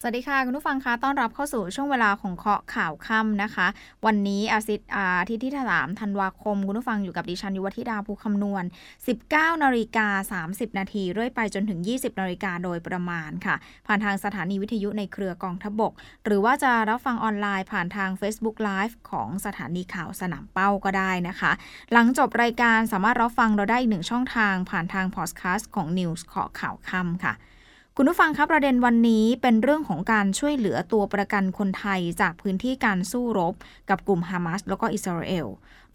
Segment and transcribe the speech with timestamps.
[0.00, 3.66] สวัสดีค่ะ คุณผู้ฟังคะต้อนรับเข้าสู่ช่วงเวลาของเคาะข่าวค่ำนะคะ
[4.06, 4.90] วันนี้อาทิตย์
[5.20, 8.64] อาทิตย์ที่สามธันวาคม คุณผู้ฟังอยู่กับดิฉันยุวธิดาภูคำนวณ
[9.12, 13.54] 19นาฬิกา30 นาทีเรื่อยไปจนถึง 20นาฬิกาโดยประมาณค่ะ
[13.86, 15.92] ผ่านทางสถานีวิทยุในเครือกองทบก
[16.24, 21.52] หรือว่าจะรับฟังออนไลน์ผ่านทาง Facebook Live ของสถานีข่าวสนามเป้าก็ได้นะคะ
[21.92, 27.34] หลังจบรายการสามารถรับฟังเราได้อีกหนึ่งช่องทาง ผ่านทางพอดแคสต์ของ News เคาะข่าวค่ำค่ะ
[27.98, 33.54] คุณผู้ฟังครับประเด็นวันนี้เป็นเรื่องของการช่วยเหลือตัวประกันคนไทยจากพื้นที่การสู้รบ
[33.90, 35.46] กับกลุ่มฮามาสแล้วก็อิสราเอล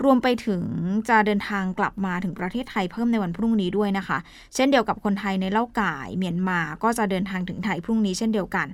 [0.03, 0.63] รวมไปถึง
[1.09, 4.17] จะเดินทางกลับมาถึงประเทศไทยเพิ่มในวันพรุ่งนี้ด้วยนะคะ
[4.55, 8.67] เช่นเดียวกับคนไทยในเล่าก่ายเมียนมาก็จะเดินทางถึงไทยพรุ่งนี้เช่นเดียวกัน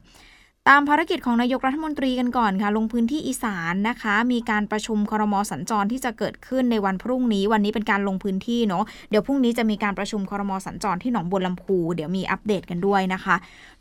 [0.71, 13.36] ตามภารกิจของนายกรัฐมนตรีกันก่อนค่ะ ลงพื้นที่อีสานนะคะ มีการประชุมครมสัญจรที่จะเกิดขึ้นในวันพรุ่งนี้ วันนี้เป็นการลงพื้นที่เนาะเดี๋ยวพรุ่งนี้จะมีการประชุมครมสัญจรที่หนองบัวลำพู เดี๋ยวมีอัปเดตกันด้วยนะคะ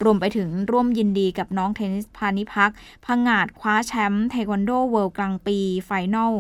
[0.04, 2.70] รวมไปถึงร่วมยินดีกับน้องเทนนิสพานิพัก
[3.04, 6.32] พังงาดคว้าแชมป์เทควันโดเวิลด์กลางปีไฟนอล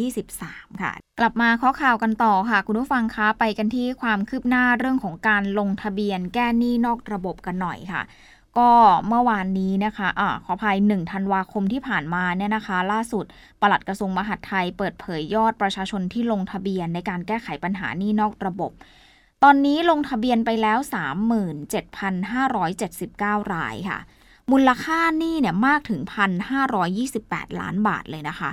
[0.00, 8.02] 2023 ค่ะกลับมาข้อข่าวกันต่อค่ะ คุณผู้ฟังคะไปกันที่ความคืบหน้าเรื่องของการลงทะเบียนแก้หนี้นอกระบบกันหน่อยค่ะ
[8.58, 8.70] ก็
[9.08, 13.24] เมื่อวานนี้นะคะอ่าขออภัย1ธันวาคมที่ผ่านมาเนี่ยนะคะ ล่าสุด
[13.60, 18.72] ปลัดกระทรวงมหาดไทย เปิดเผยยอดประชาชนที่ลงทะเบียนในการแก้ไขปัญหานี้นอกระบบ
[19.42, 20.78] ตอนนี้ลงทะเบียนไปแล้ว
[22.16, 23.98] 37,579 รายค่ะ
[24.50, 26.00] มูลค่านี้เนี่ยมากถึง
[26.80, 28.50] 1,528 ล้านบาทเลยนะคะ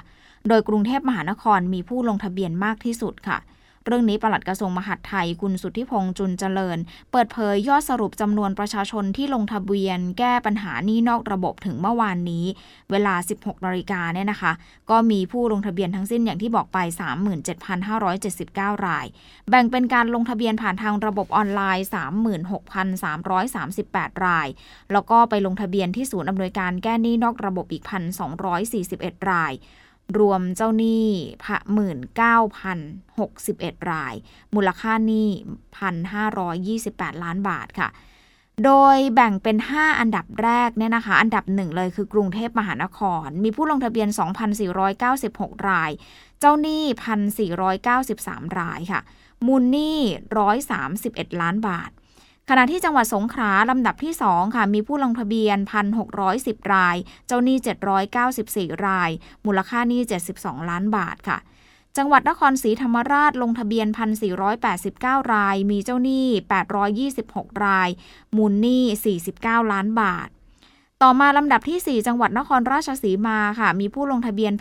[0.48, 3.38] โดยกรุงเทพมหานครมีผู้ลงทะเบียนมากที่สุดค่ะ
[3.86, 6.78] เรื่องนี้ปลัดกระทรวงมหาดไทยคุณสุทธิพงษ์จุนเจริญ
[7.12, 12.46] เปิดเผยยอดสรุปจำนวนประชาชนที่ลงทะเบียน แก้ปัญหานี้นอกระบบถึงเมื่อวานนี้
[12.92, 14.52] เวลา 16นาฬิกาเนี่ยนะคะ
[14.90, 16.78] ก็มีผู้ลงทะเบียนทั้งสิ้นอย่างที่บอกไป
[18.02, 19.06] 37,579 ราย
[19.50, 21.88] แบ่งเป็นการลงทะเบียนผ่านทางระบบออนไลน์
[23.46, 24.48] 36,338 ราย
[24.92, 27.84] แล้วก็ไปลงทะเบียนที่ศูนย์อำนวยการแก้หนี้นอกระบบอีก
[28.58, 29.54] 1,241 ราย
[30.20, 31.08] รวมเจ้าหนี้
[31.44, 32.80] พหมื่นเก้าพัน
[33.20, 34.14] หกสิบเอ็ดราย
[34.56, 35.30] มูลค่าหนี้
[35.78, 37.90] พันห้าร้อยยี่สิบแปดล้านบาทค่ะ
[38.66, 44.10] โดยแบ่งเป็น 5 อันดับแรกเนี่ยนะคะ อันดับหนึ่งเลยคือกรุงเทพมหานคร มีผู้ลงทะเบียน
[45.08, 45.92] 2,496 ราย
[46.40, 46.84] เจ้าหนี้
[47.72, 49.02] 1,493 รายค่ะ
[49.48, 49.98] มูลหนี้
[50.68, 51.92] 131 ล้านบาท
[52.50, 55.58] ขณะที่จังหวัดสงขลาลำดับที่ 2 ค่ะ มีผู้ลงทะเบียน
[56.16, 56.96] 1,610 ราย
[57.28, 57.58] เจ้าหนี้
[58.22, 59.10] 794 ราย
[59.46, 60.02] มูลค่าหนี้
[60.36, 61.38] 72 ล้านบาทค่ะ
[61.98, 63.88] จังหวัดนครศรีธรรมราชลงทะเบียน
[64.60, 66.28] 1,489 ราย มีเจ้าหนี้
[66.94, 67.90] 826 ราย
[68.38, 68.84] มูลหนี้
[69.28, 70.30] 49 ล้านบาท
[71.02, 74.54] ต่อมาลำดับที่ 4 จังหวัดนครราชสีมาค่ะ มีผู้ลงทะเบียน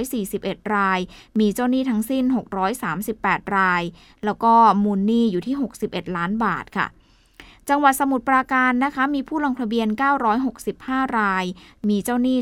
[0.00, 0.98] 1,441 ราย
[1.40, 2.24] มีเจ้าหนี้ทั้งสิ้น
[2.90, 3.82] 638 ราย
[4.24, 4.52] แล้วก็
[4.84, 5.54] มูลหนี้อยู่ที่
[5.86, 6.86] 61 ล้านบาทค่ะ
[7.68, 9.88] จังหวัดสมุทรปราการนะคะ มีผู้ลงทะเบียน
[10.52, 11.44] 965 ราย
[11.88, 12.38] มีเจ้าหนี้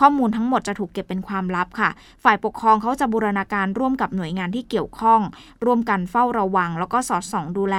[0.00, 1.90] ข้อมูลทั้งหมดจะถูกเก็บเป็นความลับค่ะ
[2.24, 5.20] ฝ่ายปกครองเขาจะบูรณาการร่วมกับหน่วยงานที่เกี่ยวข้อง
[5.64, 7.76] ร่วมกันเฝ้าระวัง แล้วก็สอดส่องดูแล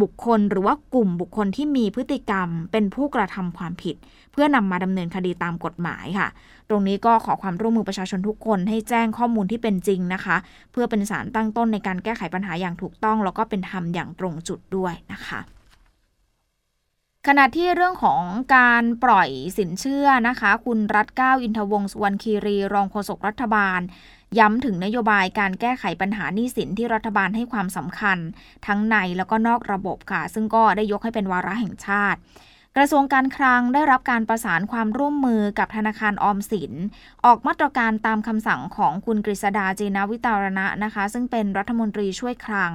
[0.00, 3.96] บุคคลหรือว่ากลุ่มบุคคลที่มีพฤติกรรม เป็นผู้กระทำความผิด
[4.32, 6.28] เพื่อนำมาดำเนินคดีตามกฎหมายค่ะ
[6.70, 10.36] ตรงนี้ก็ขอความร่วมมือประชาชนทุกคนให้แจ้งข้อมูลที่เป็นจริงนะคะ
[10.72, 15.40] เพื่อเป็นสารตั้งต้นในการแก้ไขปัญหาอย่างถูกต้อง แล้วก็เป็นธรรมอย่างตรงจุดด้วยนะคะ
[17.26, 18.22] ขณะที่เรื่องของ
[18.56, 19.28] การปล่อย
[19.58, 23.80] สินเชื่อนะคะ คุณรัฐก้าอินทวงสุวรรณคีรีรองโฆษกรัฐบาล
[24.38, 28.18] ย้ำถึงนโยบายการแก้ไขปัญหาหนี้สินที่รัฐบาลให้ความสำคัญ
[28.66, 32.18] ทั้งในแล้วก็นอกระบบค่ะ ซึ่งก็ได้ยกให้เป็นวาระแห่งชาติ
[32.76, 36.72] กระทรวงการคลังได้รับการประสานความร่วมมือกับธนาคารออมสิน
[37.24, 42.72] ออกมาตรการตามคำสั่งของคุณกฤษดาจีนวิตารณะนะคะ ซึ่งเป็นรัฐมนตรีช่วยคลัง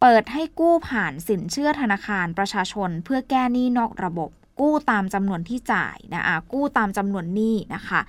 [0.00, 4.30] เปิดให้กู้ผ่านสินเชื่อธนาคารประชาชน เพื่อแก้หนี้นอกระบบ
[4.60, 8.00] กู้ตามจำนวนที่จ่ายนะะกู้ตามจำนวนหนี้นะคะ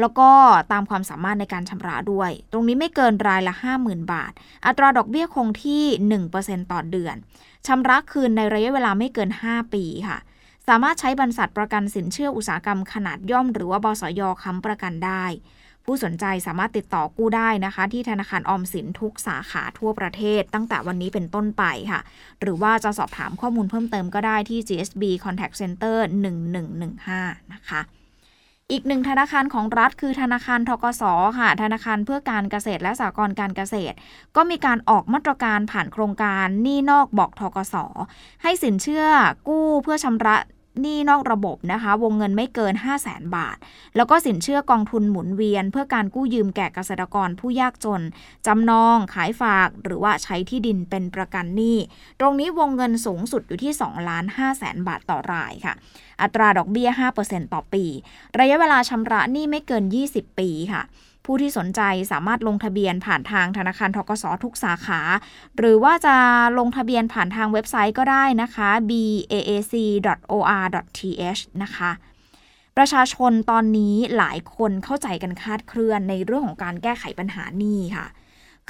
[0.00, 0.30] แล้วก็
[0.72, 4.32] ตามความสามารถในการชำระด้วย ตรงนี้ไม่เกินรายละ 50,000 บาท
[4.66, 5.84] อัตราดอกเบี้ยคงที่
[6.28, 7.16] 1%ต่อเดือน
[7.66, 10.18] ชำระคืนในระยะเวลาไม่เกิน 5 ปีค่ะ
[10.70, 15.24] สามารถใช้บรรษัทประกันสินเชื่ออุตสาหกรรมขนาดย่อม หรือว่าบสยค้ำประกันได้
[15.84, 22.00] ผู้สนใจสามารถติดต่อกู้ได้นะคะ ที่ธนาคารออมสินทุกสาขาทั่วประเทศ ตั้งแต่วันนี้เป็นต้นไปค่ะ
[22.40, 25.96] หรือว่าจะสอบถามข้อมูลเพิ่มเติมก็ได้ที่ GSB Contact Center
[26.74, 27.80] 1115 นะคะ
[28.70, 31.02] อีกหนึ่งธนาคารของรัฐคือธนาคารทกส
[31.38, 33.94] ค่ะ ธนาคารเพื่อการเกษตรและสหกรณ์การเกษตร
[34.36, 37.74] ก็มีการออกมาตรการผ่านโครงการหนี้นอกบอกทกส
[38.42, 39.04] ให้สินเชื่อ
[39.48, 40.36] กู้เพื่อชำระ
[40.82, 43.56] หนี้นอกระบบนะคะ วงเงินไม่เกิน 5 0 0แสนบาท
[43.96, 48.02] แล้วก็สินเชื่อกองทุนหมุนเวียน เพื่อการกู้ยืมแก่เกษตรกรผู้ยากจน
[48.46, 51.78] จำนอง ขายฝาก หรือว่าใช้ที่ดินเป็นประกันหนี้
[52.20, 55.74] ตรงนี้วงเงินสูงสุดอยู่ที่2ล้าน5แสนบาทต่อรายค่ะ
[56.22, 56.88] อัตราดอกเบี้ย
[57.22, 57.84] 5%ต่อปี
[58.38, 60.82] ระยะเวลาชำระหนี้ไม่เกิน 20 ปีค่ะ
[61.32, 61.82] ผู้ที่สนใจ
[62.12, 65.00] สามารถลงทะเบียนผ่านทางธนาคารทกสทุกสาขา
[65.56, 66.16] หรือว่าจะ
[66.58, 70.12] ลงทะเบียนผ่านทางเว็บไซต์ก็ได้นะคะ baac.or.th
[71.62, 71.90] นะคะ
[72.76, 78.06] ประชาชนตอนนี้หลายคนเข้าใจกันคาดเคลื่อนในเรื่องของการแก้ไขปัญหานี้ค่ะ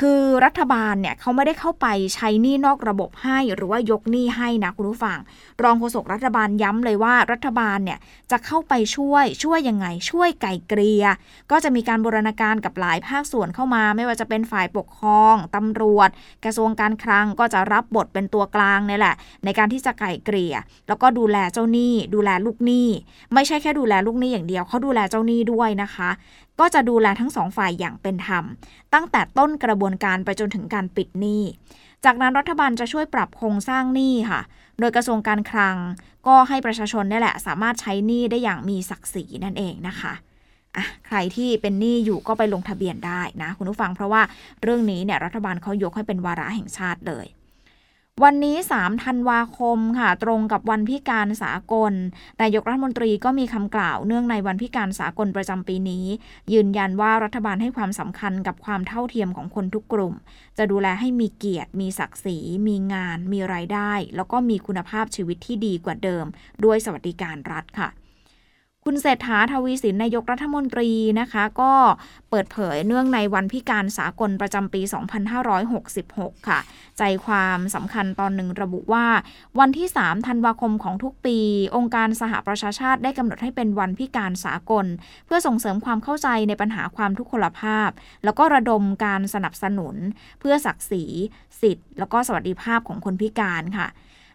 [0.00, 5.18] คือรัฐบาลเนี่ยเขาไม่ได้เข้าไปใช้หนี้นอกระบบให้หรือว่ายกหนี้ให้นะคุณผู้ฟัง
[5.62, 7.98] รองโฆษกรัฐบาลย้ำเลยว่ารัฐบาลเนี่ย
[8.30, 11.04] จะเข้าไปช่วยช่วยยังไง ช่วยไก่เกลีย
[11.50, 16.08] ก็จะมีการบูรณาการกับหลายภาคส่วนเข้ามา ไม่ว่าจะเป็นฝ่ายปกครองตำรวจ
[16.44, 19.14] กระทรวงการคลังก็จะรับบทเป็นตัวกลางนี่แหละ
[19.44, 20.54] ในการที่จะไก่เกลีย
[20.88, 22.88] แล้วก็ดูแลเจ้าหนี้ ดูแลลูกหนี้
[23.34, 26.10] ไม่ใช่แค่ดูแลลูกหนี้อย่างเดียวเขาดูแลเจ้าหนี้ด้วยนะคะ
[26.60, 28.44] ก็จะดูแลทั้งสองฝ่ายอย่างเป็นธรรม
[28.94, 31.42] ตั้งแต่ต้นกระบวนการไปจนถึงการปิดหนี้
[32.04, 34.40] จากนั้นรัฐบาลจะช่วยปรับโครงสร้างหนี้ค่ะ
[34.78, 35.76] โดยกระทรวงการคลัง
[36.26, 40.12] ก็ให้ประชาชนนี่แหละ สามารถใช้หนี้ได้อย่างมีศักดิ์ศรีนั่นเองนะคะ
[40.76, 44.22] อะใครที่เป็นหนี้อยู่ก็ไปลงทะเบียนได้นะคุณผู้ฟังเพราะว่า
[44.62, 47.26] เรื่องนี้เนี่ยรัฐบาลเขายกให้เป็นวาระแห่งชาติเลย
[48.24, 51.92] วันนี้ 3 ธันวาคมค่ะ ตรงกับวันพิการสากล
[52.42, 56.04] นายกรัฐมนตรีก็มีคำกล่าวเนื่องในวันพิการสากลประจำปีนี้
[56.52, 60.14] ยืนยันว่ารัฐบาลให้ความสำคัญกับความเท่าเทียมของคนทุกกลุ่ม
[60.58, 66.24] จะดูแลให้มีเกียรติ มีศักดิ์ศรี มีงาน มีรายได้ แล้วก็มีคุณภาพชีวิตที่ดีกว่าเดิม
[66.64, 67.88] ด้วยสวัสดิการรัฐค่ะ
[68.84, 70.90] คุณเศรษฐาทวีสินนายกรัฐมนตรี
[71.20, 71.72] นะคะ ก็
[72.30, 74.80] เปิดเผยเนื่องในวันพิการสากลประจำปี
[75.64, 76.58] 2566 ค่ะ
[76.98, 79.06] ใจความสำคัญตอนหนึ่งระบุว่า
[79.58, 81.38] วันที่ 3 ธันวาคมของทุกปี
[81.76, 84.86] องค์การสหประชาชาติได้กำหนดให้เป็นวันพิการสากล
[85.26, 87.90] เพื่อส่งเสริมความเข้าใจในปัญหาความทุกขลภาพ
[88.24, 89.96] แล้วก็ระดมการสนับสนุน
[90.40, 91.04] เพื่อศักดิ์ศรี
[91.60, 93.88] สิทธิ์ แล้วก็สวัสดิภาพของคนพิการค่ะ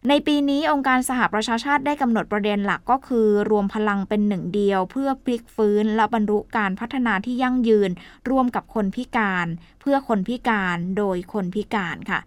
[0.09, 7.89] ในปีนี้องค์การสหประชาชาติได้กำหนดประเด็นหลักก็คือ รวมพลังเป็นหนึ่งเดียว เพื่อพลิกฟื้นและบรรลุการพัฒนาที่ยั่งยืน
[8.29, 9.47] ร่วมกับคนพิการ
[9.81, 12.19] เพื่อคนพิการโดยคนพิการค่ะ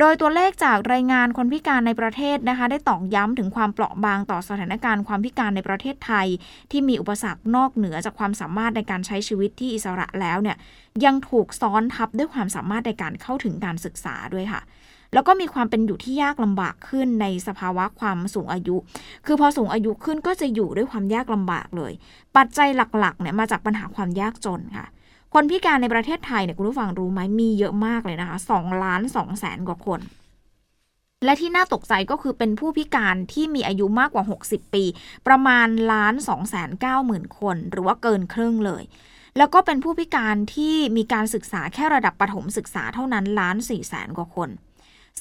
[0.00, 6.26] โดยตัวเลขจากรายงานคนพิการในประเทศนะคะ ได้ตอกย้ำถึงความเปราะบางต่อสถานการณ์ความพิการในประเทศไทย
[6.70, 10.56] ที่มีอุปสรรคนอกเหนือจากความสามารถในการใช้ชีวิตที่อิสระแล้วเนี่ย
[11.04, 14.60] ยังถูกซ้อนทับด้วยความสามารถในการเข้าถึงการศึกษาด้วยค่ะ
[15.12, 18.76] แล้วก็มีความเป็นอยู่ที่ยากลำบากขึ้นในสภาวะความสูงอายุ
[19.26, 21.92] คือพอสูงอายุขึ้นก็จะอยู่ด้วยความยากลำบากเลย
[22.36, 24.86] ปัจจัยหลักๆเนี่ยมาจากปัญหาความยากจนค่ะ
[25.34, 30.00] คนพิการในประเทศไทยเนี่ยคุณผู้ฟังรู้ไหมมีเยอะมากเลยนะคะสองล้านสองแสนกว่าคน
[31.24, 34.84] และที่น่าตกใจก็คือเป็นผู้พิการที่มีอายุมากกว่า 60 ปี
[35.26, 38.82] ประมาณล้าน2 9 0 0 0 0 คน หรือว่าเกินครึ่งเลย
[39.38, 44.48] แล้วก็เป็นผู้พิการที่มีการศึกษาแค่ระดับประถมศึกษาเท่านั้นล้าน4แสนกว่าคน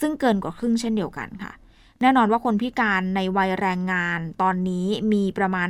[0.02, 1.54] ซึ่งเกินกว่าครึ่งเช่นเดียวกันค่ะ
[2.02, 5.70] แน่นอนว่าคนพิการในวัยแรงงานตอนนี้มีประมาณ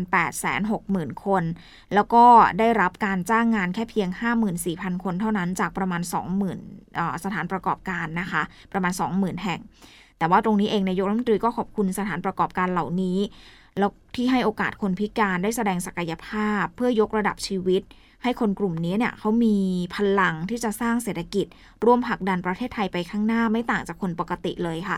[0.62, 1.44] 860,000 คน
[1.94, 2.26] แล้วก็
[2.60, 4.10] ได้รับการจ้างงานแค่เพียง
[4.58, 6.02] 54,000 คนเท่านั้นจากประมาณ
[6.64, 8.42] 20,000สถานประกอบการนะคะ
[8.72, 9.60] ประมาณ 20,000 แห่ง
[10.18, 13.18] แต่ว่าตรงนี้เองนายกรัฐมนตรีก็ขอบคุณสถานประกอบการเหล่านี้
[13.80, 17.82] แล้วที่ให้โอกาสคนพิการได้แสดงศักยภาพเพื่อยกระดับชีวิต
[18.26, 19.56] ให้คนกลุ่มนี้เนี่ยเขามี
[19.96, 21.46] พลังที่จะสร้างเศรษฐกิจ
[21.86, 24.98] ร่วมผลักดันประเทศไทยไปข้างหน้าไม่ต่างจากคนปกติเลยค่ะ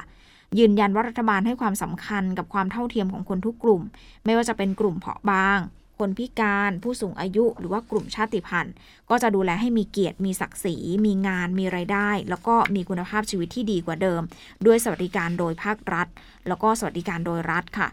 [0.60, 3.82] ยืนยันว่ารัฐบาลให้ความสำคัญกับความเท่าเทียมของคนทุกกลุ่ม
[4.26, 5.60] ไม่ว่าจะเป็นกลุ่มเพาะบาง
[6.00, 8.74] คนพิการ ผู้สูงอายุ หรือว่ากลุ่มชาติพันธุ์
[9.10, 14.22] ก็จะดูแลให้มีเกียรติ มีศักดิ์ศรี มีงาน มีไรายได้ แล้วก็มีคุณภาพชีวิตที่ดีกว่าเดิม
[14.66, 16.08] ด้วยสวัสดิการโดยภาครัฐ
[16.48, 17.88] แล้วก็สวัสดิการโดยรัฐค่ะ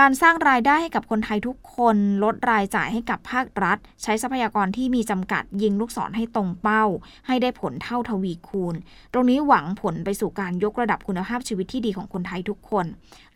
[0.00, 6.84] การสร้างรายได้ให้กับคนไทยทุกคนลดรายจ่ายให้กับภาครัฐ ใช้ทรัพยากรที่มีจำกัดยิงลูกศรให้ตรงเป้า
[7.26, 8.74] ให้ได้ผลเท่าทวีคูณ
[9.12, 12.86] ตรงนี้หวังผลไปสู่การยกระดับคุณภาพชีวิตที่ดีของคนไทยทุกคน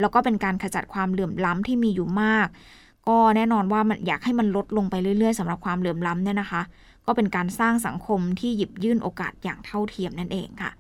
[0.00, 2.48] แล้วก็เป็นการขจัดความเหลื่อมล้ำที่มีอยู่มาก
[3.08, 6.62] ก็แน่นอนว่ามันอยากให้มันลดลงไปเรื่อยๆสำหรับความเหลื่อมล้ำเนี่ยนะคะ
[7.06, 10.70] ก็เป็นการสร้างสังคมที่หยิบยื่นโอกาสอย่างเท่าเทียมนั่นเองค่ะ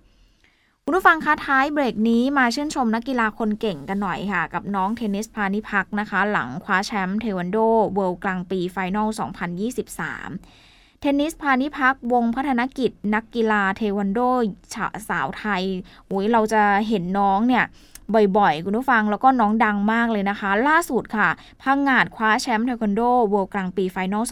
[0.90, 7.58] คุณผู้ฟังคะท้ายเบรกนี้มาชื่นชมนักกีฬาคนเก่งกันหน่อยค่ะ กับน้องเทนนิสพาณิภัคนะคะ หลังคว้าแชมป์เทควันโด
[7.94, 9.08] World Grand Prix Final
[10.24, 14.20] 2023 เทนนิสพาณิภัค วงศ์พัฒนกิจ นักกีฬาเทควันโด
[15.08, 15.64] สาวไทย
[16.06, 17.64] โอ้ยเราจะเห็นน้องเนี่ย
[18.14, 21.28] บ่อยๆ คุณผู้ฟังแล้วก็น้องดังมากเลยนะคะ ล่าสุดค่ะ
[21.62, 24.24] พังงาดคว้าแชมป์เทควันโด World Grand Prix Final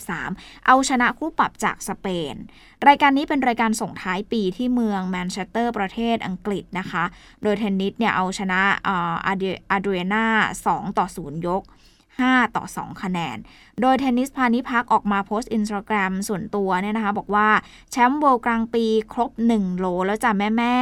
[0.00, 2.34] 2023 เอาชนะคู่ปรับจากสเปน
[2.88, 7.04] รายการนี้เป็นรายการส่งท้ายปีที่เมืองแมนเชสเตอร์ประเทศอังกฤษนะคะ
[7.42, 9.32] โดยเทนนิสเนี่ยเอาชนะอา
[9.82, 10.26] เดรียนา
[10.64, 11.62] 2ต่อ 0 ยก
[12.22, 13.36] 5 ต่อ 2 คะแนน
[13.80, 17.48] โดยเทนนิสพานิพักออกมาโพสต์อินสตาแกรมส่วนตัวเนี่ยนะคะ บอกว่า
[17.92, 20.76] แชมป์โวลกลางปีครบ 1 โลแล้วจ้ะแม่แม่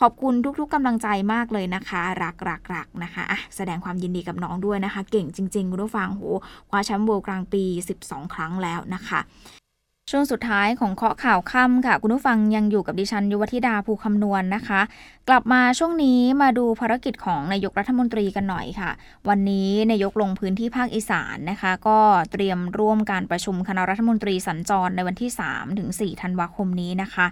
[0.00, 6.22] ขอบคุณทุกๆกำลังใจมากเลยนะคะ รักรักรักนะคะะแสดงความยินดีกับน้องด้วยนะคะ เก่งจริงๆคุณผู้ฟังโห
[6.68, 7.64] คว้าแชมป์โวลกลางปี
[8.00, 9.20] 12 ครั้งแล้วนะคะ
[10.12, 14.80] ช่วงสุดท้ายของเคาะข่าวค่ำค่ะ คุณผู้ฟังยังอยู่กับดิฉันยุวธิดาภูคำนวณนนะคะ
[15.28, 18.90] กลับมาช่วงนี้มาดูภารกิจของนายกรัฐมนตรีกันหน่อยค่ะ
[19.28, 21.98] วันนี้นายกลงพื้นที่ภาคอีสานนะคะ ก็
[22.32, 25.30] เตรียมร่วมการประชุมคณะรัฐมนตรีสัญจรในวันที่
[26.12, 27.26] 3-4ธันวาคมนี้นะคะ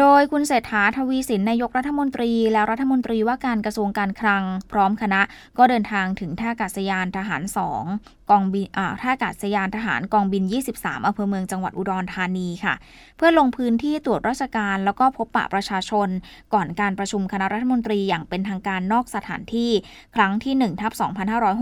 [0.00, 5.20] โดยคุณเศรษฐาทวีสินนายกรัฐมนตรี และรัฐมนตรีว่าการกระทรวงการคลัง พร้อมคณะ
[5.58, 7.42] ก็เดินทางถึงท่าอากาศยานทหาร
[7.86, 8.66] 2 กองบิน
[9.00, 10.44] ท่าอากาศยานทหารกองบิน
[10.76, 12.74] 23อำเภอเมืองจังหวัดอุดรธานีค่ะ
[13.16, 16.08] เพื่อลงพื้นที่ตรวจราชการแล้วก็พบปะประชาชน
[16.54, 19.70] ก่อนการประชุมคณะรัฐมนตรีอย่างเป็นทางการนอกสถานที่
[20.16, 20.92] ครั้งที่1ทับ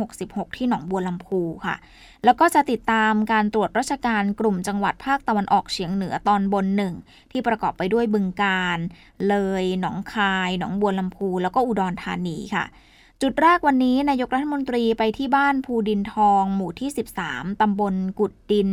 [0.08, 1.76] 2566 ที่หนองบัวลำพูค่ะ
[2.24, 6.94] แล้วก็จะติดตามการตรวจราชการกลุ่มจังหวัดภาคตะวันออกเฉียงเหนือตอนบนหนึ่ง
[7.30, 8.78] ที่ประกอบไปด้วยบึงกาฬ
[9.28, 12.66] เลย หนองคาย หนองบัวลำพู แล้วก็อุดรธานีค่ะ
[13.22, 16.90] จุดแรกวันนี้นายกรัฐมนตรีไปที่บ้านภูดินทอง หมู่ที่
[17.24, 18.68] 13 ตำบลกุดดิน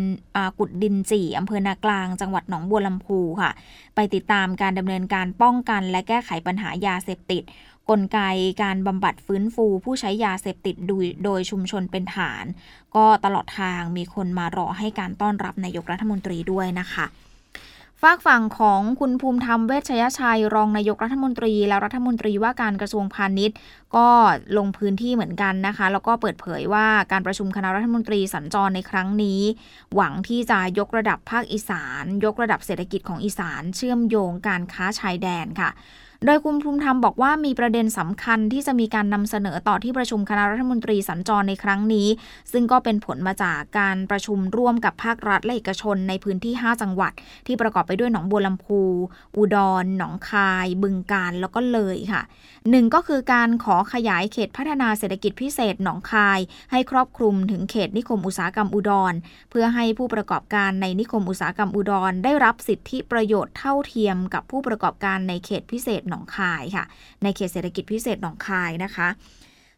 [0.60, 3.51] กุดดินจี่อำเภอนากลาง จังหวัดหนองบัวลำพูค่ะ
[3.96, 7.44] ไปติดตามการดำเนินการป้องกันและแก้ไขปัญหายาเสพติด
[7.89, 8.20] กลไก
[8.63, 10.75] การบำบัดฟื้นฟูผู้ใช้ยาเสพติด
[11.24, 12.46] โดยชุมชนเป็นฐาน
[12.96, 17.08] ก็ตลอดทางมีคนมารอให้การต้อนรับนายกรัฐมนตรีด้วยนะคะ
[18.03, 23.58] ฝากฝั่งของคุณภูมิธรรมเวชยชัย รองนายกรัฐมนตรี และรัฐมนตรีว่าการกระทรวงพาณิชย์
[23.96, 24.08] ก็
[24.58, 29.41] ลงพื้นที่เหมือนกันนะคะ แล้วก็เปิดเผยว่าการประชุมคณะรัฐมนตรีสัญจรในครั้งนี้
[29.96, 35.70] หวังที่จะยกระดับภาคอีสาน ยกระดับเศรษฐกิจของอีสาน เชื่อมโยงการค้าชายแดนค่ะ
[36.25, 42.07] โดยคุณภูมิธรรมบอกว่ามีประเด็นสำคัญที่จะมีการนำเสนอต่อที่ประชุมคณะรัฐมนตรีสัญจรในครั้งนี้
[42.51, 47.12] ซึ่งก็เป็นผลมาจากการประชุมร่วมกับภาครัฐและเอกชนในพื้นที่ 5 จังหวัด
[47.47, 48.81] ที่ประกอบไปด้วยหนองบัวลำพู
[49.38, 52.21] อุดร หนองคาย บึงกาฬแล้วก็เลยค่ะ
[52.69, 56.39] หนึ่งก็คือการขอขยายเขตพัฒนาเศรษฐกิจพิเศษหนองคาย
[56.71, 59.13] ให้ครอบคลุมถึงเขตนิคมอุตสาหกรรมอุดร
[59.50, 66.85] เพื่อให้ผู้ประกอบการในนิคมอุตสาหกรรมอุดร ได้รับสิทธิประโยชน์เท่าเทียมกับผู้ประกอบการในเขตพิเศษหนองคายค่ะ
[67.23, 69.07] ในเขตเศรษฐกิจพิเศษหนองคายนะคะ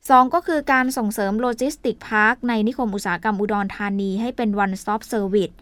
[0.10, 5.56] สองก็คือการส่งเสริม Logistics Park ในนิคมอุตสาหกรรมอุดรธานีให้เป็น one stop service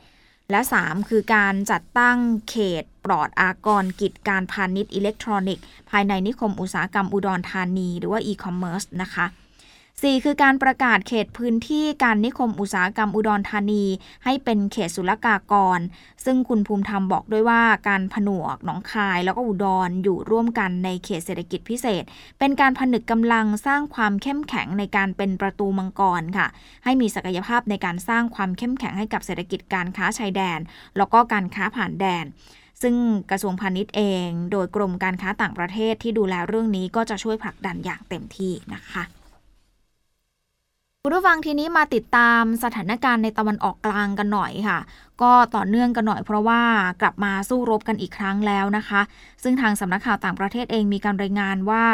[0.51, 2.17] และ 3 คือการจัดตั้ง
[2.49, 9.25] เขตปลอดอากรกิจการพาณิชย์อิเล็กทรอนิกส์ ภายในนิคมอุตสาหกรรมอุดรธานี หรือว่า e-commerce นะคะ
[10.03, 10.23] 4.
[10.23, 13.85] คือการประกาศเขตพื้นที่การนิคมอุตสาหกรรมอุดรธานี
[14.23, 15.79] ให้เป็นเขตศุลกากร
[16.25, 22.03] ซึ่งคุณภูมิธรรมบอกด้วยว่าการผนวกหนองคายแล้วก็อุดรอยู่ร่วมกันในเขตเศรษฐกิจพิเศษ
[22.39, 26.47] เป็นการผนึกกำลังสร้างความเข้มแข็งในการเป็นประตูมังกรค่ะ
[26.83, 30.59] ให้มีศักยภาพในการสร้างความเข้มแข็งให้กับเศรษฐกิจการค้าชายแดน
[30.97, 32.25] แล้วก็การค้าผ่านแดน
[32.81, 32.95] ซึ่ง
[33.31, 39.05] กระทรวงพาณิชย์เอง โดยกรมการค้าต่างประเทศที่ดูแลเรื่องนี้ก็จะช่วยผลักดันอย่างเต็มที่นะคะ
[41.07, 44.79] คุณผู้ฟังทีนี้มาติดตามสถานการณ์ในตะวันออกกลางกันหน่อยค่ะ
[45.21, 46.61] ก็ต่อเนื่องกันหน่อยเพราะว่า
[47.01, 49.01] กลับมาสู้รบกันอีกครั้งแล้วนะคะ
[49.43, 51.85] ซึ่งทางสำนักข่าวต่างประเทศเองมีการรายงานว่า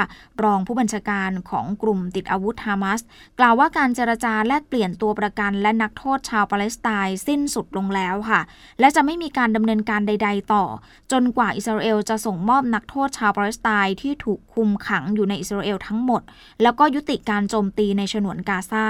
[0.43, 3.01] รองผู้บัญชาการของกลุ่มติดอาวุธฮามาส
[3.39, 8.41] กล่าวว่าการเจรจาแลกเปลี่ยนตัวประกันและนักโทษชาวปาเลสไตน์สิ้นสุดลงแล้วค่ะ
[8.79, 10.65] และจะไม่มีการดำเนินการใด ๆ ต่อ
[11.11, 16.21] จนกว่าอิสราเอลจะส่งมอบนักโทษชาวปาเลสไตน์ที่ถูกคุมขังอยู่ในอิสราเอลทั้งหมด
[16.61, 18.87] แล้วก็ยุติการโจมตีในฉนวนกาซา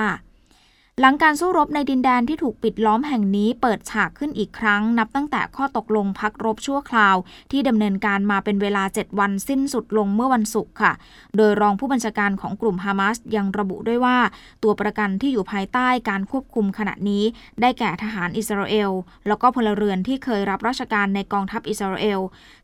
[1.02, 7.16] หลังการสู้รบในดินแดนที่ถูกปิดล้อมแห่งนี้เปิดฉากขึ้นอีกครั้ง นับตั้งแต่ข้อตกลงพักรบชั่วคราว
[7.52, 10.94] ที่ดำเนินการมาเป็นเวลา 7 วันสิ้นสุดลงเมื่อวันศุกร์ค่ะ
[11.38, 14.18] โดยรองผู้บัญชาการของกลุ่มฮามาสยังระบุด้วยว่า
[14.64, 17.24] ตัวประกันที่อยู่ภายใต้การควบคุมขณะนี้
[17.62, 18.92] ได้แก่ทหารอิสราเอล
[19.28, 22.20] แล้วก็พลเรือนที่เคยรับราชการในกองทัพอิสราเอล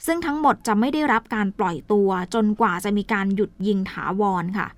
[0.06, 4.70] ซึ่งทั้งหมดจะไม่ได้รับการปล่อยตัว จนกว่าจะมีการหยุดยิงถาวรค่ะ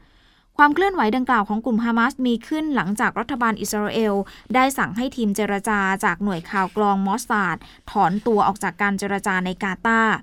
[0.58, 4.13] ความเคลื่อนไหวดังกล่าวของกลุ่มฮามาสมีขึ้นหลังจากรัฐบาลอิสราเอล
[4.55, 7.58] ได้สั่งให้ทีมเจรจาจากหน่วยข่าวกรองมอสซาด
[7.91, 10.15] ถอนตัวออกจากการเจรจาในกาตาร์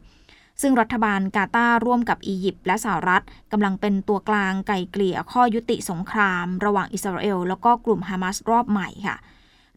[0.63, 9.17] ซึ่งรัฐบาลกาตาร่วมกับอียิปต์และสหรัฐกำลังเป็นตัวกลางไกลเกลี่ยข้อยุติสงคราม ระหว่างอิสราเอล แล้วก็กลุ่มฮามาสรอบใหม่ค่ะ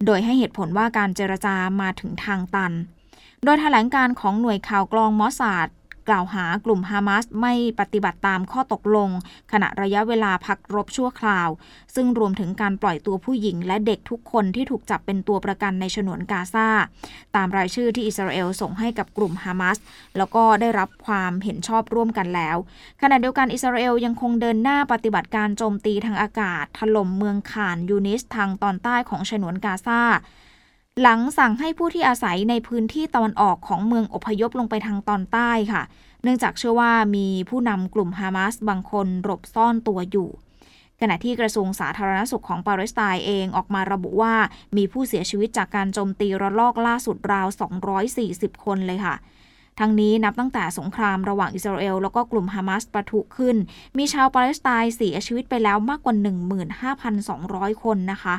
[0.06, 2.74] โดยให้เหตุผลว่าการเจรจามาถึงทางตัน
[3.44, 5.68] โดยแถลงการของหน่วยข่าวกรองมอสซาด
[6.12, 9.10] กล่าวหากลุ่มฮามาสไม่ปฏิบัติตามข้อตกลง
[9.52, 11.50] ขณะระยะเวลาพักรบชั่วคราว
[11.96, 16.70] ซึ่งรวมถึงการปล่อยตัวผู้หญิงและเด็กทุกคนที่ถูกจับเป็นตัวประกันในฉนวนกาซา
[17.36, 19.78] ตามรายชื่อที่อิสราเอลส่งให้กับกลุ่มฮามาส
[20.18, 22.58] แล้วก็ได้รับความเห็นชอบร่วมกันแล้ว
[23.02, 30.02] ขณะเดียวกันอิสราเอลยังคงเดินหน้าปฏิบัติการโจมตีทางอากาศถล่มเมืองข่านยูนิสทางตอนใต้ของฉนวนกาซา
[31.00, 35.84] หลังสั่งให้ผู้ที่อาศัยในพื้นที่ตะวันออกของเมืองอพยพลงไปทางตอนใต้ค่ะ
[36.24, 40.30] เนื่องจากเชื่อว่ามีผู้นำกลุ่มฮามาสบางคนหลบซ่อนตัวอยู่
[41.00, 44.36] ขณะที่กระทรวงสาธารณสุขของปาเลสไตน์เองออกมาระบุว่า
[44.78, 47.48] มีผู้เสียชีวิตจากการโจมตีระลอกล่าสุดราว
[48.06, 49.16] 240 คนเลยค่ะ
[49.80, 53.56] ทั้งนี้นับตั้งแต่สงครามระหว่างอิสราเอลแล้วก็กลุ่มฮามาสปะทุขึ้น
[53.98, 56.16] มีชาวปาเลสไตน์เสียชีวิตไปแล้วมากกว่า
[57.00, 58.36] 15,200 คนนะคะ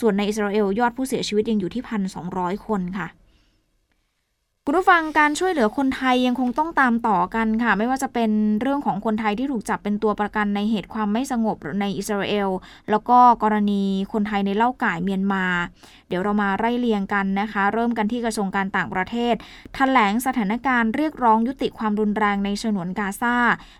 [0.00, 1.82] ส่วนในอิสราเอลยอดผู้เสียชีวิตยังอยู่ที่
[2.24, 3.08] 1,200คนค่ะ
[4.70, 12.48] คุณผู้ฟังการช่วยเหลือคนไทยยังคงต้องตามต่อกันค่ะ ไม่ว่าจะเป็นเรื่องของคนไทยที่ถูกจับเป็นตัวประกันในเหตุความไม่สงบในอิสราเอล
[12.90, 15.44] แล้วก็กรณีคนไทยในเล่าก่ายเมียนมา
[16.08, 19.38] เดี๋ยวเรามาไล่เลียงกันนะคะ เริ่มกันที่กระทรวงการต่างประเทศถ
[19.74, 23.36] แถลงสถานการณ์เรียกร้องยุติความรุนแรงในฉนวนกาซา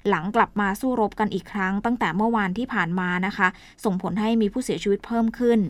[0.09, 3.49] หลังกลับมาสู้รบกันอีกครั้ง ตั้งแต่เมื่อวานที่ผ่านมานะคะ
[3.85, 5.61] ส่งผลให้มีผู้เสียชีวิตเพิ่มขึ้น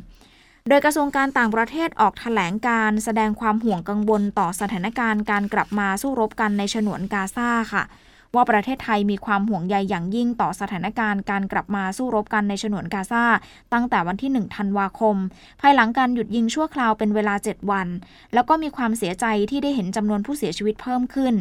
[0.69, 7.83] โดยกระทรวงการต่างประเทศออกถแถลงการแสดงความห่วงกังวลต่อสถานการณ์การกลับมาสู้รบกันในฉนวนกาซาค่ะ
[8.35, 13.25] ว่าประเทศไทยมีความห่วงใยอย่างยิ่งต่อสถานการณ์การกลับมาสู้รบกันในฉนวนกาซา
[13.73, 15.16] ตั้งแต่วันที่ 1 ธันวาคม
[15.61, 17.88] ภายหลังการหยุดยิงชั่วคราวเป็นเวลา 7 วัน
[18.35, 21.35] แล้วก็มีความเสียใจที่ได้เห็นจำนวนผู้เสียชีวิตเพิ่มขึ้น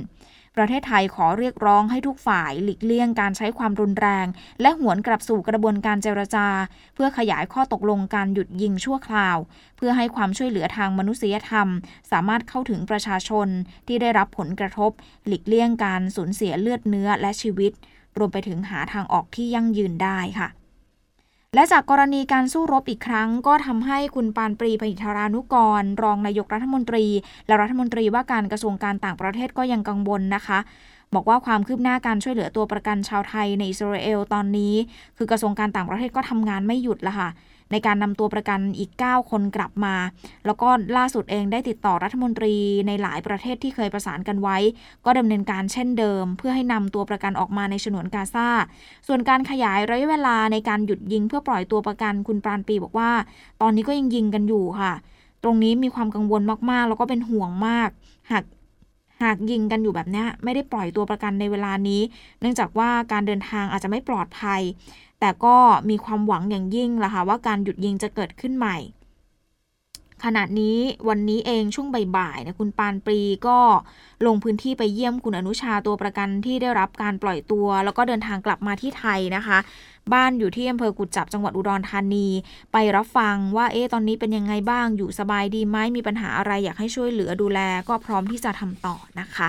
[0.57, 4.27] ประเทศไทยขอเรียกร้องให้ทุกฝ่ายหลีกเลี่ยงการใช้ความรุนแรง
[4.61, 6.47] และหวนกลับสู่กระบวนการเจรจา
[6.95, 9.37] เพื่อขยายข้อตกลงการหยุดยิงชั่วคราว
[9.77, 11.67] เพื่อให้ความช่วยเหลือทางมนุษยธรรม
[12.11, 13.47] สามารถเข้าถึงประชาชน
[13.87, 14.91] ที่ได้รับผลกระทบ
[15.27, 17.71] หลีกเลี่ยงการสูญเสียเลือดเนื้อและชีวิต
[18.17, 20.47] รวมไปถึงหาทางออกที่ยั่งยืนได้ค่ะ
[21.57, 27.05] และจากกรณีการสู้รบอีกครั้ง ก็ทำให้คุณปานปรีปิธารานุกร รองนายกรัฐมนตรี
[27.47, 30.59] และรัฐมนตรีว่าการกระทรวงการต่างประเทศก็ยังกังวลนะคะ
[31.13, 34.73] บอกว่าความคืบหน้าการช่วยเหลือตัวประกันชาวไทยในอิสราเอลตอนนี้
[35.17, 37.29] คือกระทรวงการต่างประเทศก็ทำงานไม่หยุดละค่ะ
[37.71, 39.95] ในการนำตัวประกันอีก 9 คนกลับมา
[40.45, 42.55] แล้วก็ล่าสุดเองได้ติดต่อรัฐมนตรี
[42.87, 44.57] ในหลายประเทศที่เคยประสานกันไว้
[45.05, 48.49] ก็ดำเนินการเช่นเดิม เพื่อให้นำตัวประกันออกมาในฉนวนกาซา
[49.07, 53.11] ส่วนการขยายระยะเวลาในการหยุดยิงเพื่อปล่อยตัวประกันคุณปราณปีบอกว่า
[53.61, 54.93] ตอนนี้ก็ยังยิงกันอยู่ค่ะ
[55.43, 57.89] ตรงนี้มีความกังวลมากๆ แล้วก็เป็นห่วงมาก
[58.31, 58.43] หาก
[59.23, 62.01] หากยิงกันอยู่แบบนี้ไม่ได้ปล่อยตัวประกันในเวลานี้
[62.39, 64.61] เนื่องจากว่าการเดินทางอาจจะไม่ปลอดภัย
[65.19, 65.55] แต่ก็
[65.89, 68.77] มีความหวังอย่างยิ่งล่ะค่ะว่าการหยุดยิงจะเกิดขึ้นใหม่
[70.25, 70.77] ขณะนี้
[71.09, 73.59] วันนี้เองช่วงบ่ายๆนะคุณปานปรีก็
[74.25, 79.57] ลงพื้นที่ไปเยี่ยมคุณอนุชาตัวประกันที่ได้รับการปล่อยตัว แล้วก็เดินทางกลับมาที่ไทยนะคะ
[80.13, 82.27] บ้านอยู่ที่อำเภอกุดจับจังหวัดอุดรธานี
[82.73, 89.47] ไปรับฟังว่าเอ๊ะตอนนี้เป็นยังไงบ้างอยู่สบายดีไหมมีปัญหาอะไรอยากให้ช่วยเหลือดูแล ก็พร้อมที่จะทำต่อนะคะ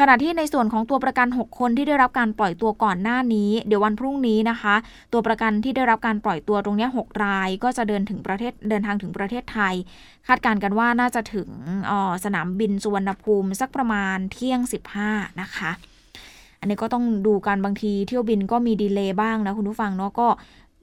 [0.00, 4.74] ขณะที่ในส่วนของตัวประกัน 6 คนที่ได้รับการปล่อยตัวก่อนหน้านี้ เดี๋ยววันพรุ่งนี้นะคะ
[5.12, 9.74] ตัวประกันที่ได้รับการปล่อยตัวตรงนี้6ราย ก็จะเดินถึงประเทศเดินทางถึงประเทศไทย
[10.28, 11.48] คาดการณ์กันว่าน่าจะถึง
[12.24, 14.60] สนามบินสุวรรณภูมิสักประมาณเที่ยง
[15.02, 15.70] 15 นะคะ
[16.60, 20.28] อันนี้ก็ต้องดูกันบางทีเที่ยวบินก็มีดีเลย์บ้างนะคุณผู้ฟังเนาะก็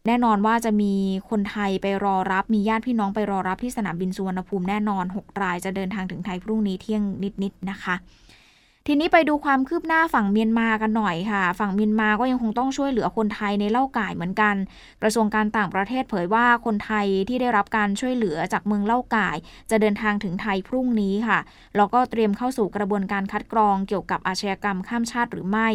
[0.08, 0.94] แน่นอนว่าจะมี
[1.30, 7.04] คนไทยไปรอรับ มีญาติพี่น้องไปรอรับที่สนามบินสุวรรณภูมิแน่นอน 6 รายจะเดินทางถึงไทยพรุ่งนี้เที่ยง
[7.44, 7.96] นิดๆนะคะ
[8.92, 14.56] ทีนี้ไปดูความคืบหน้าฝั่งเมียนมากันหน่อยค่ะ ฝั่งเมียนมาก็ยังคงต้องช่วยเหลือคนไทยในเล่าก่ายเหมือนกัน
[15.02, 19.38] กระทรวงการต่างประเทศเผยว่าคนไทยที่ได้รับการช่วยเหลือจากเมืองเล่าก่าย
[19.70, 21.40] จะเดินทางถึงไทยพรุ่งนี้ค่ะ
[21.76, 25.70] แล้วก็เตรียมเข้าสู่กระบวนการคัดกรองเกี่ยวกับอาชญากรรมข้ามชาติหรือไม่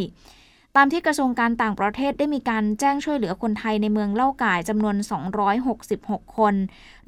[0.77, 4.97] ตามที่กระทรวงการต่างประเทศได้มีการแจ้งช่วยเหลือคนไทยในเมืองเล่าก่ายจำนวน
[5.67, 6.55] 266 คน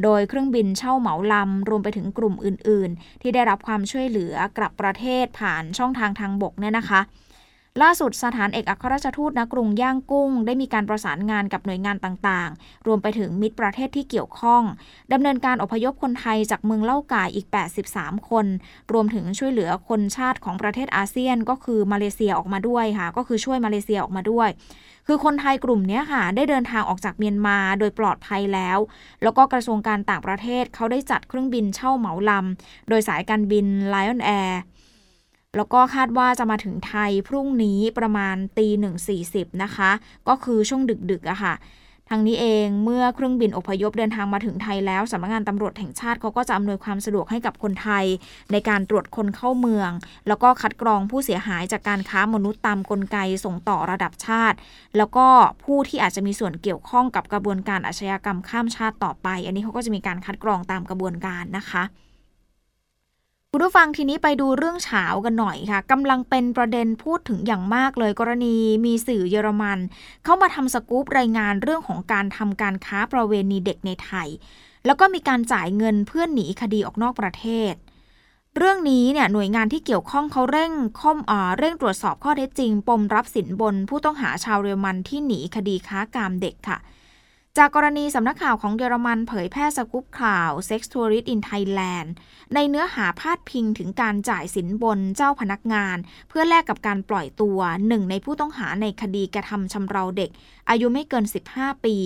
[0.03, 7.01] โดยเครื่องบินเช่าเหมาลำ รวมไปถึงกลุ่มอื่น ๆ ที่ได้รับความช่วยเหลือกลับประเทศผ่านช่องทางทางบกเนี่ยนะคะ
[7.83, 14.63] ล่าสุดสถานเอกอัครราชทูตณกรุงย่างกุ้ง ได้มีการประสานงานกับหน่วยงานต่างๆ รวมไปถึงมิตรประเทศที่เกี่ยวข้อง
[15.13, 17.47] ดำเนินการอพยพคนไทยจากเมืองเล่ากายอีก
[17.87, 18.47] 83 คน
[18.93, 24.49] รวมถึงช่วยเหลือคนชาติของประเทศอาเซียนก็คือมาเลเซียออกมาด้วยค่ะ ก็คือช่วยมาเลเซียออกมาด้วย
[25.07, 28.79] คือคนไทยกลุ่มนี้ค่ะ ได้เดินทางออกจากเมียนมาโดยปลอดภัยแล้ว
[29.23, 34.53] แล้วก็กระทรวงการต่างประเทศเขาได้จัดเครื่องบินเช่าเหมาลำโดยสายการบิน Lion Air
[35.57, 39.91] แล้วก็คาดว่าจะมาถึงไทยพรุ่งนี้ประมาณตีหนึ่งสี่สิบนะคะ
[40.29, 41.55] ก็คือช่วงดึกๆอะค่ะ
[42.11, 48.05] ทางนี้เองเมื่อเครื่องบินอพยพเดินทางมาถึงไทยแล้วสำนักงานตำรวจแห่งชาติเขาก็จะอำนวยความสะดวกให้กับคนไทย
[48.53, 49.91] ในการตรวจคนเข้าเมือง
[50.29, 54.57] แล้วก็คัดกรองผู้เสียหายจากการค้ามนุษย์ตามกลไกส่งต่อระดับชาติ
[54.97, 55.27] แล้วก็
[55.65, 61.83] ผู้ที่อาจจะมีส่วนเกี่ยวข้องกับกระบวนการอาชญากรรมข้ามชาติต่อไป อันนี้เขาก็จะมีการคัดกรองตามกระบวนการนะคะ
[63.59, 69.79] คุณผู้ฟังทีนี้ไปดูเรื่องเฉากันหน่อยค่ะกำลังเป็นประเด็นพูดถึงอย่างมากเลยกรณีมีสื่อเยอรมัน
[70.25, 74.29] เข้ามาทำสกู๊ปรายงานเรื่องของการทำการค้าประเวณีเด็กในไทย
[74.87, 77.75] แล้วก็มีการจ่ายเงินเพื่อนหนีคดีออกนอกประเทศ
[78.57, 81.19] เรื่องนี้เนี่ยหน่วยงานที่เกี่ยวข้องเขาเร่งข้อม
[81.59, 86.79] เร่งตรวจสอบข้อเท็จจริง ปมรับสินบนผู้ต้องหาชาวเยอรมันที่หนีคดีค้ากามเด็กค่ะ
[87.61, 92.09] จากกรณีสำนักข่าวของเยอรมันเผยแพร่สกู๊ปข่าว Sex Tourist in Thailand
[92.55, 95.97] ในเนื้อหาพาดพิงถึงการจ่ายสินบนเจ้าพนักงาน
[96.29, 100.31] เพื่อแลกกับการปล่อยตัวหนึ่งในผู้ต้องหาในคดีกระทำชำเราเด็ก
[100.71, 101.97] อายุไม่เกิน 15 ปี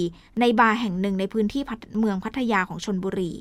[0.41, 1.63] ในบาร์แห่งหนึ่งในพื้นที่
[1.99, 3.33] เมืองพัทยาของชนบุรี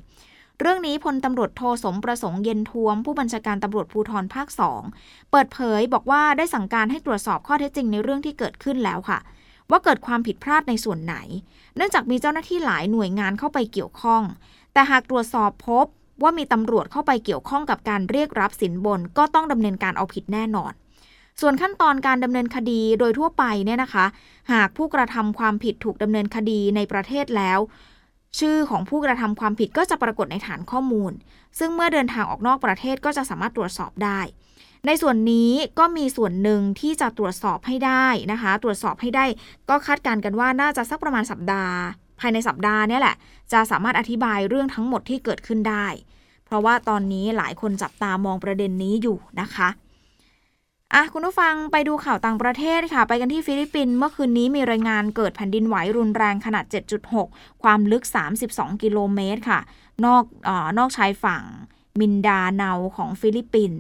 [0.60, 4.82] เรื่องนี้พลตำรวจโทสมประสงค์เย็นทวม ผู้บัญชาการตำรวจภูธรภาคสอง
[5.32, 9.20] เปิดเผยบอกว่าได้สั่งการให้ตรวจสอบข้อเท็จจริงในเรื่องที่เกิดขึ้นแล้วค่ะ
[9.70, 11.16] ว่าเกิดความผิดพลาดในส่วนไหน
[11.76, 14.24] เนื่องจากมีเจ้าหน้าที่หลายหน่วยงานเข้าไปเกี่ยวข้อง
[14.74, 15.86] แต่หากตรวจสอบพบ
[16.24, 20.74] ว่ามีตำรวจเข้าไปเกี่ยวข้องกับการเรียกรับสินบน ก็ต้องดำเนินการเอาผิดแน่นอน
[21.42, 24.06] ส่วนขั้นตอนการดำเนินคดีโดยทั่วไปเนี่ยนะคะ
[24.54, 27.60] หากผู้กระทำความผิดถูกดำเนินคดีในประเทศแล้ว
[28.40, 31.12] ชื่อของผู้กระทำความผิดก็จะปรากฏในฐานข้อมูล
[31.60, 34.20] ซึ่งเมื่อเดินทางออกนอกประเทศก็จะสามารถตรวจสอบได้
[34.86, 39.26] ในส่วนนี้ก็มีส่วนหนึ่งที่จะตรวจสอบให้ได้นะคะ ตรวจสอบให้ได้
[39.70, 41.76] ก็คาดการณ์กันว่าน่าจะสักประมาณสัปดาห์
[42.20, 43.16] ภายในสัปดาห์นี้แหละ
[43.54, 45.88] จะสามารถอธิบายเรื่องทั้งหมดที่เกิดขึ้นได้
[46.46, 49.70] เพราะว่าตอนนี้หลายคนจับตามองประเด็นนี้อยู่นะคะ
[50.94, 56.66] อะคุณผู้ฟังไปดูข่าวต่างประเทศค่ะ ไปกันที่ฟิลิปปินส์เมื่อคืนนี้มีรายงานเกิดแผ่นดินไหวรุนแรงขนาด
[57.14, 58.04] 7.6 ความลึก
[58.44, 59.60] 32 กิโลเมตรค่ะ
[60.06, 61.44] นอกอนอกชายฝั่ง
[62.00, 63.80] มินดาเนาของฟิลิปปินส์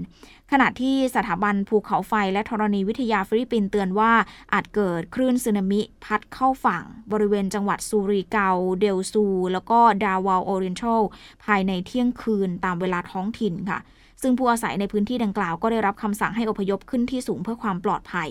[0.52, 4.12] ขณะที่สถาบันภูเขาไฟและธรณีวิทยาฟิลิปปินส์เตือนว่า
[4.54, 11.02] อาจเกิดคลื่นสึนามิพัดเข้าฝั่ง บริเวณจังหวัดซูริเกา เดลซู แล้วก็ดาวาวโอเรนทัล
[11.46, 13.80] ภายในเที่ยงคืนตามเวลาท้องถิ่นค่ะ
[14.22, 18.30] ซึ่งผู้อาศัยในพื้นที่ดังกล่าวก็ได้รับคำสั่งให้อพยพขึ้นที่สูงเพื่อความปลอดภัย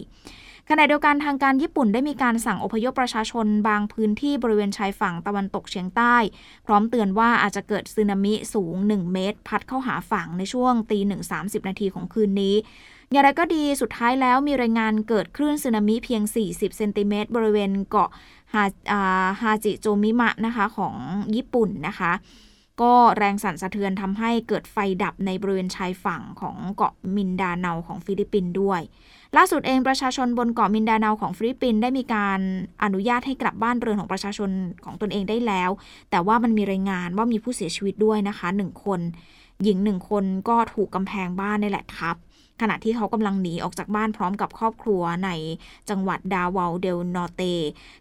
[0.71, 6.17] ขณะเดียวกันทางการญี่ปุ่นได้มีการสั่งอพยพประชาชนบางพื้นที่บริเวณชายฝั่งตะวันตกเฉียงใต้
[6.67, 12.55] พร้อมเตือนว่าอาจจะเกิดสึนามิสูง 1 เมตร พัดเข้าหาฝั่งในช่วงตีหนึ่งสานาทีของคืนนี้
[13.11, 18.11] อย่างไรก็ดีสุดท้ายแล้วมีรายงานเกิดคลื่นสึนามิเพียง 40 เซนติเมตรบริเวณเกาะ
[18.55, 18.65] ฮา
[19.41, 20.95] ฮาจิโจจิมะนะคะของ
[21.35, 22.13] ญี่ปุ่นนะคะ
[22.81, 28.81] ก็แรงสั่นสะเทือนทำให้เกิดไฟดับในบริเวณชายฝั่งของเกาะมินดาเนาของฟิลิปปินส์ด้วย
[29.37, 32.41] ล่าสุดเองประชาชนบนเกาะมินดาเนาของฟิลิปปินส์ได้มีการ
[32.83, 34.51] อนุญาตให้กลับบ้านเรือนของประชาชน
[34.85, 35.71] ของตนเองได้แล้ว
[36.11, 39.01] แต่ว่ามันมีรายงานว่ามีผู้เสียชีวิตด้วยนะคะหนึ่งคน
[39.63, 42.17] หญิงหนึ่งคนก็ถูกกำแพงบ้านนี่แหละทับ
[42.61, 45.31] ขณะที่เขากำลังหนีออกจากบ้านพร้อมกับครอบครัวใน
[45.91, 47.43] จังหวัดดาเวาเดลนอร์เต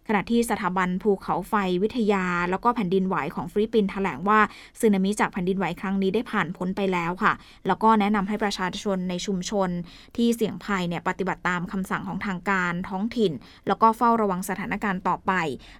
[0.08, 4.40] ขณะที่สถาบันภูเขาไฟวิทยา แล้วก็แผ่นดินไหวของฟิลิปปินส์แถลงว่า
[4.80, 7.32] สึนามิจากแผ่นดินไหวครั้งนี้ได้ผ่านพ้นไปแล้วค่ะ
[7.66, 9.70] แล้วก็แนะนำให้ประชาชนในชุมชน
[10.16, 13.32] ที่เสี่ยงภัยเนี่ยปฏิบัติตามคำสั่งของทางการท้องถิ่น
[13.66, 15.32] แล้วก็เฝ้าระวังสถานการณ์ต่อไป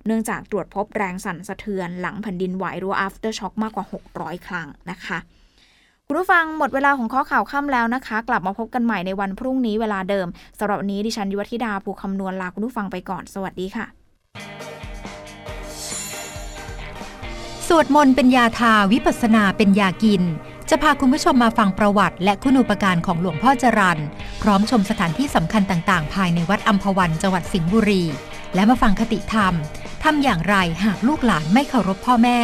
[0.06, 3.86] เนื่องจากตรวจพบแรงสั่นสะเทือนหลังแผ่นดินไหวหรือ aftershock มากกว่า
[4.16, 5.18] 600 ครั้งนะคะ
[6.10, 10.26] คุณผู้ฟังหมดเวลาของข้อข่าวค่ำแล้วนะคะ กลับมาพบกันใหม่ในวันพรุ่งนี้เวลาเดิม
[10.58, 13.86] สำหรับวันนี้ดิฉันยุวธิดาภูคำนวณลาคุณผู้ฟังไปก่อน สวัสดีค่ะ
[17.68, 20.22] สวดมนต์เป็นยาทาวิปัสนาเป็นยากิน
[20.70, 23.98] จะพาคุณผู้ชมมาฟังประวัติ และคุณูปการของหลวงพ่อจรัน
[24.42, 28.02] พร้อมชมสถานที่สำคัญต่าง ๆ ภายในวัดอัมพวันจังหวัดสิงห์บุรี
[28.54, 29.54] และมาฟังคติธรรม
[30.04, 32.38] ทำอย่างไรหากลูกหลานไม่เคารพพ่อแม่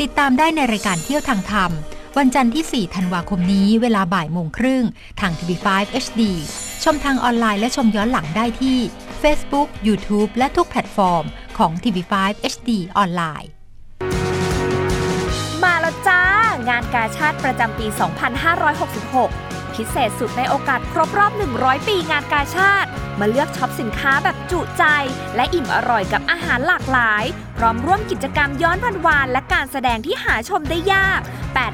[0.00, 1.72] ติดตามได้ในรายการเที่ยวทางธรรม
[2.18, 4.84] วันจันทร์ที่ 4 ธันวาคมนี้เวลาบ่ายโมงครึ่ง
[5.20, 6.22] ทางทีวี5 HD
[6.84, 8.78] ชมทางออนไลน์และชมย้อนหลังได้ที่
[9.22, 11.24] Facebook, YouTube และทุกแพลตฟอร์ม
[11.58, 12.14] ของ TV5
[12.52, 13.50] HD ออนไลน์
[15.62, 16.22] มาแล้วจ้า
[16.68, 17.86] งานกาชาติประจำปี
[18.78, 22.88] 2566 พิเศษสุดในโอกาสครบรอบ 100 ปีงานกาชาติ
[23.20, 24.84] มาเลือกช็อปสินค้าแบบจุใจ
[25.36, 27.24] และอิ่มอร่อยกับอาหารหลากหลาย
[27.58, 31.20] พร้อมร่วมกิจกรรมย้อนวันวานและการแสดงที่หาชมได้ยาก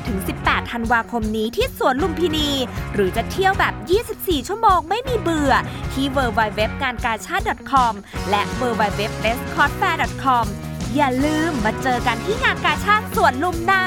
[0.09, 2.51] 8-18 ธันวาคมนี้ที่สวนลุมพินี
[2.95, 3.75] หรือจะเที่ยวแบบ
[4.13, 5.53] 24 ชั่วโมงไม่มีเบื่อ
[5.93, 7.95] ที่ www งานกาชาติ .com
[8.31, 10.47] และ www r e s c o r d f a i r com
[10.95, 13.85] อย่าลืมมาเจอกันที่งานกาชาติสวนลุมนะ